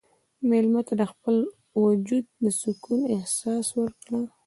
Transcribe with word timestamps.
مېلمه 0.49 0.81
ته 0.87 0.93
د 1.01 1.03
خپل 1.11 1.35
وجود 1.83 2.25
د 2.43 2.45
سکون 2.61 2.99
احساس 3.15 3.65
ورکړه. 3.79 4.21